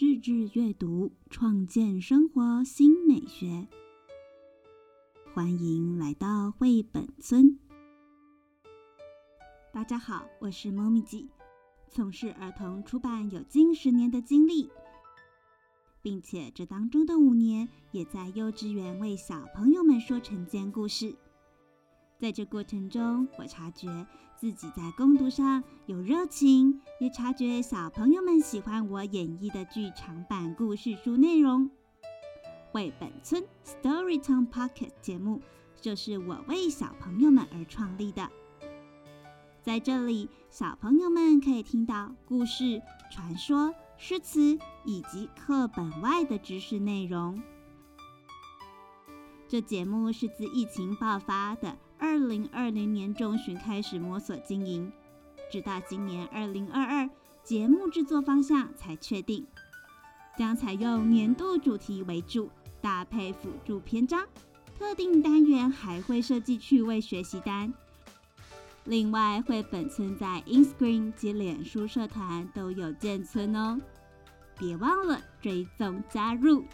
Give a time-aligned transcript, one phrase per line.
[0.00, 3.66] 日日阅读，创建生活新美学。
[5.34, 7.58] 欢迎来到绘本村。
[9.72, 11.26] 大家好，我是猫咪姐，
[11.88, 14.70] 从事儿童出版有近十年的经历，
[16.00, 21.12] 并且这当中的五年也在幼稚园为小朋友们说晨间故事。
[22.18, 23.88] 在这过程中，我察觉
[24.34, 31.70] 自己在攻读上有热情，也察觉小朋友们喜欢我演绎的剧场版故事书内容。
[32.72, 35.40] 绘本村 Storytime Pocket 节目
[35.80, 38.28] 就是我为小朋友们而创立的。
[39.62, 47.40] 在这里，小朋友们可以听到故事、传说、诗词以及课本外的知识内容。
[49.48, 51.74] 这节目是自疫情爆发的。
[51.98, 54.92] 二零二零年中旬开始摸索经营，
[55.50, 57.08] 直到今年二零二二，
[57.42, 59.46] 节目制作方向才确定，
[60.36, 62.50] 将采用年度主题为主，
[62.82, 64.26] 搭配辅助篇章，
[64.78, 67.72] 特定单元还会设计趣味学习单。
[68.84, 73.80] 另外，绘本村在 Instagram 及脸书社团都有建村哦，
[74.58, 76.64] 别忘了追踪加入。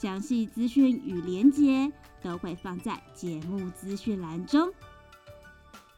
[0.00, 4.72] 详细资讯与连结都会放在节目资讯栏中。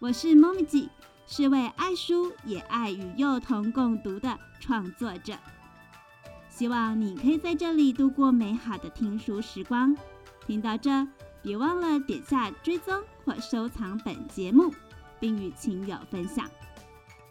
[0.01, 0.91] 我是 m o m i
[1.25, 5.35] 是位爱书也爱与幼童共读的创作者。
[6.49, 9.97] 希望你可以在这里度过美好的听书时光。
[10.49, 11.07] 听到这，
[11.41, 14.75] 别忘了点下追踪或收藏本节目，
[15.21, 16.51] 并与亲友分享。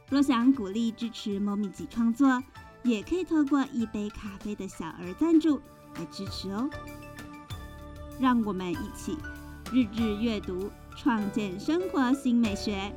[0.09, 2.41] 若想鼓励支持 m o m i 创作，
[2.83, 5.61] 也可以透过一杯咖啡的小额赞助。
[5.95, 6.69] 来支持哦！
[8.17, 9.17] 让我们一起
[9.73, 12.93] 日日阅读，创建生活新美学。